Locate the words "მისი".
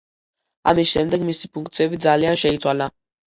1.27-1.51